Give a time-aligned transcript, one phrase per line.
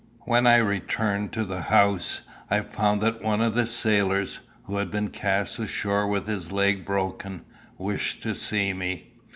[0.21, 4.89] When I returned to the house, I found that one of the sailors, who had
[4.89, 7.45] been cast ashore with his leg broken,
[7.77, 9.11] wished to see me.